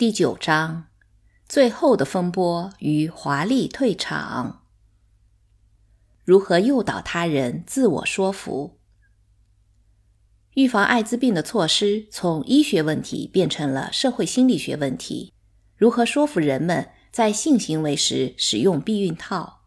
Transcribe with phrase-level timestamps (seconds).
[0.00, 0.86] 第九章，
[1.46, 4.64] 最后的风波与华丽退场。
[6.24, 8.78] 如何诱导他人自我说服？
[10.54, 15.34] 预防艾滋病的措施从医学问题变成了社会心理学问题。
[15.76, 19.64] 如何说服人们在性行为时使用避孕套？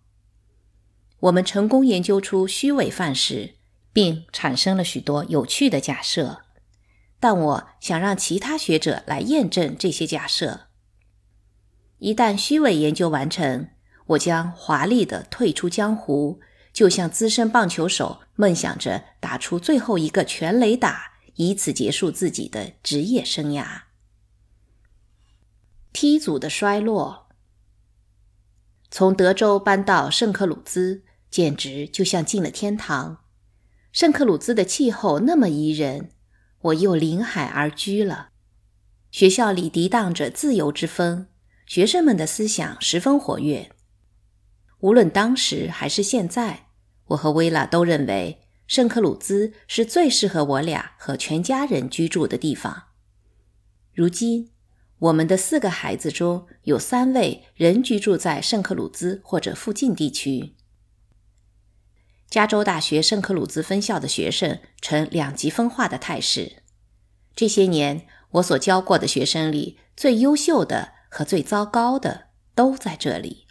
[1.19, 3.57] 我们成功研究出虚伪范式，
[3.93, 6.41] 并产生了许多有趣的假设。
[7.23, 10.67] 但我想让其他学者来验证这些假设。
[11.99, 13.69] 一旦虚伪研究完成，
[14.07, 16.41] 我将华丽的退出江湖，
[16.73, 23.83] 就像资深棒球手梦想着打出最后一个全垒打，以此结束自己的职业生涯。
[25.93, 27.29] T 组的衰落，
[28.91, 33.23] 从德州搬到圣克鲁兹，简直就像进了天堂。
[33.93, 36.09] 圣克鲁兹的气候那么宜人。
[36.63, 38.29] 我又临海而居了。
[39.11, 41.27] 学校里涤荡着自由之风，
[41.65, 43.69] 学生们的思想十分活跃。
[44.79, 46.67] 无论当时还是现在，
[47.07, 52.83] 我和薇拉都认为圣克鲁兹是最适合我俩和全家人居住的地方。
[53.93, 54.49] 如今，
[54.99, 60.55] 我们的四个孩子中有三位仍居住在圣克鲁兹或者附近地区。
[62.33, 66.63] 加州大学圣克鲁兹分校的学生呈两极分化的态势。
[67.35, 73.45] 这些年，我所教过的学生里，最优秀的和最糟糕的都在这里。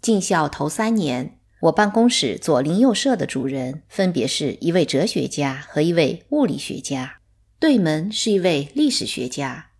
[0.00, 7.18] 进校头三年，我办公室左邻右舍的主人分别是一位哲学家和一位物理学家，
[7.58, 9.70] 对门是一位历史学家，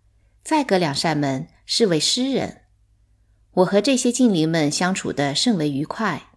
[0.43, 2.63] 再隔两扇门是位诗人。
[3.53, 6.31] 我和这些近邻们相处的甚为愉快。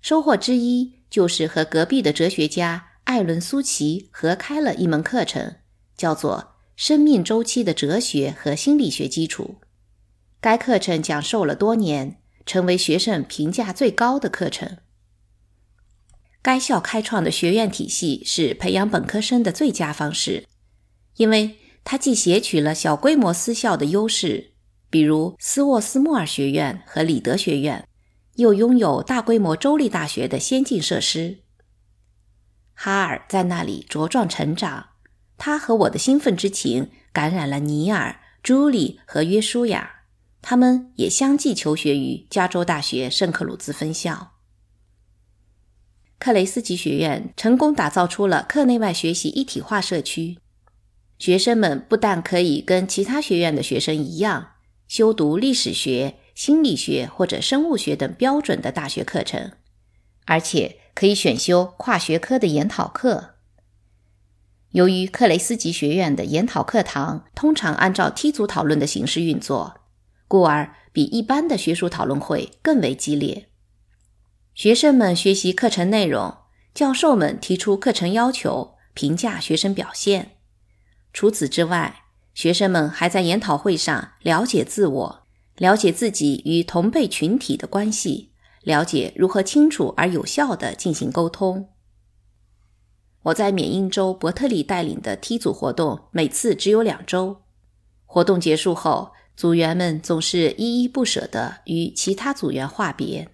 [0.00, 5.56] 收获之一就是和隔壁的哲学家艾伦·苏奇合开了一门课程，
[5.96, 9.56] 叫做《生命周期的哲学和心理学基础》。
[10.40, 14.78] 该课程讲授了多年，成为学生评价最高的课程。
[16.40, 20.46] 该校开创的学院体系是培养本科生的最佳方式，
[21.16, 24.52] 因为它既携取了小规模私校的优势，
[24.88, 27.88] 比如斯沃斯莫尔学院和里德学院。
[28.38, 31.38] 又拥有大规模州立大学的先进设施。
[32.72, 34.90] 哈尔在那里茁壮成长，
[35.36, 40.02] 他和我的兴奋之情感染了尼尔、朱莉和约书亚，
[40.40, 44.34] 他们也相继求学于加州大学圣克鲁兹分校。
[46.20, 50.38] 克雷斯吉学院成功打造出了课内外学习一体化社区，
[51.18, 54.52] 学生们不但可以跟其他学院的学生一样
[54.86, 56.18] 修读历史学。
[56.38, 59.50] 心理学或者生物学等标准的大学课程，
[60.24, 63.34] 而且可以选修跨学科的研讨课。
[64.70, 69.80] 由于克雷斯吉学院的研讨课堂通常按照梯组讨论的形式运作，
[70.28, 73.48] 故而比一般的学术讨论会更为激烈。
[74.54, 76.36] 学生们学习课程内容，
[76.72, 80.36] 教授们提出课程要求，评价学生表现。
[81.12, 85.27] 除此之外，学生们还在研讨会上了解自我。
[85.58, 88.32] 了解自己与同辈群体的关系，
[88.62, 91.68] 了解如何清楚而有效地进行沟通。
[93.24, 97.42] 我在缅因州伯特利带领的梯组活动，每次只有两周。
[98.06, 103.28] 活动结束后，组员们总是依依不舍地与其他组员话别，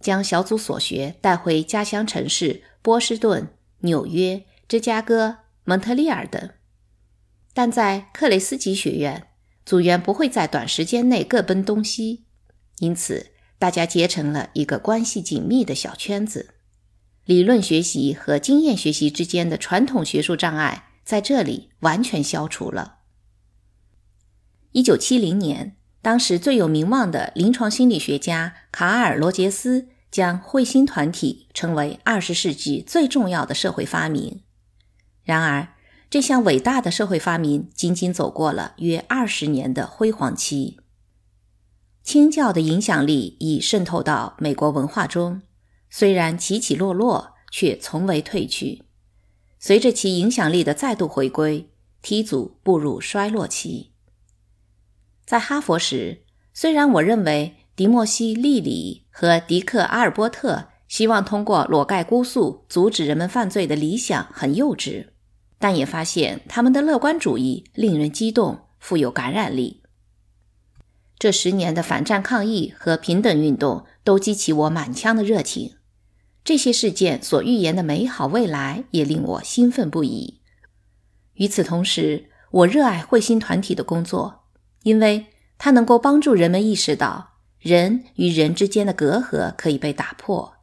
[0.00, 6.50] 将小组所学带回家乡城市波士顿、纽约、芝加哥、蒙特利尔等。
[7.52, 9.29] 但在克雷斯吉学院。
[9.70, 12.24] 组员不会在短时间内各奔东西，
[12.80, 16.54] 因此大家结成了一个关系紧密的小圈子。
[17.24, 22.96] 理论学习和经验学习之间的传统学术障碍在这里完全消除了。
[24.72, 34.42] 一九七零年，当时最有名望的临床心理学家卡尔·罗杰斯将彗星团体称为二十世纪最重要的社会发明。
[35.22, 35.68] 然而，
[36.10, 40.80] 这项伟大的社会发明仅仅走过了约二十年的辉煌期。
[42.02, 45.42] 清教的影响力已渗透到美国文化中，
[45.88, 48.82] 虽然起起落落，却从未退去。
[49.60, 51.70] 随着其影响力的再度回归，
[52.02, 53.92] 梯组步入衰落期。
[55.24, 65.10] 在哈佛时，虽然我认为迪莫西·利里和迪克·阿尔波特希望通过裸盖姑苏阻止人们犯罪的理想很幼稚。
[65.60, 69.82] 但也发现他们的乐观主义令人激动，富有感染力。
[71.18, 75.74] 这十年的反战抗议和平等运动都激起我满腔的热情。
[76.42, 80.40] 这些事件所预言的美好未来也令我兴奋不已。
[81.34, 84.44] 与此同时，我热爱慧心团体的工作，
[84.84, 85.26] 因为
[85.58, 90.54] 它能够帮助人们意识到人与人之间的隔阂可以被打破，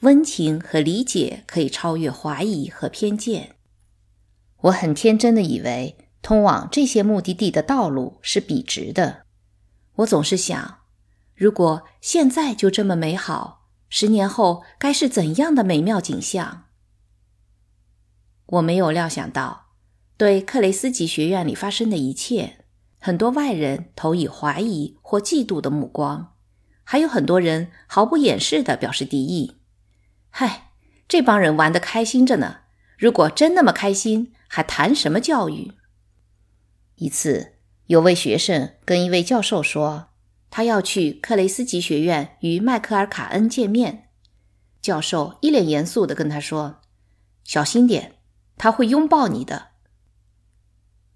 [0.00, 3.54] 温情和理解可以超越怀疑和偏见。
[4.62, 9.22] 我很天真的以为，通往这些目的地的道路是笔直的。
[9.96, 10.80] 我总是想，
[11.34, 16.64] 如果现在就这么美好，十年后该是怎样的美妙景象？
[18.46, 19.68] 我没有料想到，
[20.16, 22.64] 对克雷斯吉学院里发生的一切，
[22.98, 26.34] 很多外人投以怀疑或嫉妒的目光，
[26.84, 29.56] 还有很多人毫不掩饰地表示敌意。
[30.28, 30.72] 嗨，
[31.08, 32.58] 这帮人玩得开心着呢！
[32.98, 35.74] 如果真那么开心，还谈什么教育？
[36.96, 37.52] 一次，
[37.86, 40.08] 有位学生跟一位教授说，
[40.50, 44.08] 他要去克雷斯吉学院与迈克尔·卡恩见面。
[44.82, 46.80] 教授一脸严肃地跟他说
[47.44, 48.16] ：“小心点。”
[48.58, 49.68] 他会拥抱你的。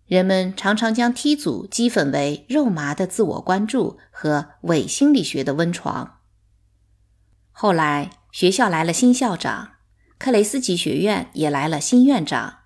[0.07, 6.21] 人们常常将梯组讥讽为肉麻的自我关注和伪心理学的温床。
[7.51, 9.73] 后来学校来了新校长，
[10.19, 12.61] 克雷斯吉学院也来了新院长，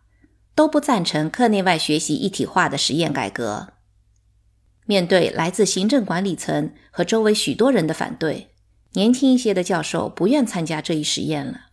[0.59, 3.75] 都不赞成课内外学习一体化的实验改革。
[4.87, 8.51] 面对来自行政管理层和周围许多人的反对，
[8.95, 11.67] 年轻一些的教授不愿参加这一实验了。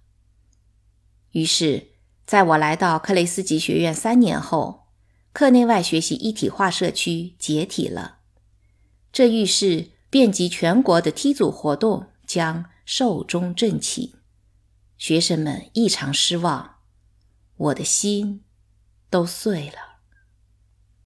[1.31, 1.95] 于是。
[2.27, 4.87] 在我来到克雷斯吉学院三年后，
[5.31, 8.17] 课内外学习一体化社区解体了。
[9.11, 14.13] 这预示遍及全国的梯组活动将寿终正寝。
[14.97, 16.77] 学生们异常失望，
[17.57, 18.41] 我的心
[19.15, 19.94] 都碎了。